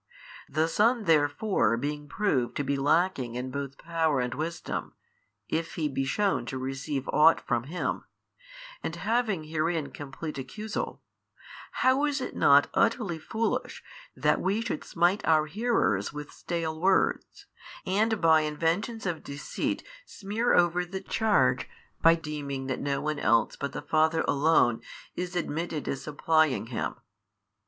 [0.49, 4.95] The Son therefore being proved to be lacking in both power and wisdom,
[5.47, 8.05] if He be shewn to receive ought from Him,
[8.81, 11.03] and having herein complete accusal,
[11.69, 13.83] how is it not utterly foolish
[14.15, 17.45] that we should smite our hearers with stale words,
[17.85, 21.69] and by inventions of deceit smear over the charge
[22.01, 24.81] by deeming that no one else but the Father Alone
[25.15, 26.95] is admitted as supplying Him?